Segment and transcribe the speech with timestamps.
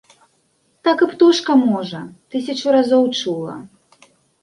[0.87, 2.01] Так і птушка можа,
[2.35, 3.55] тысячу разоў чула.